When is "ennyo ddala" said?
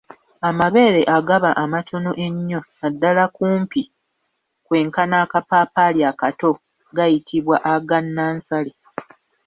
2.27-3.25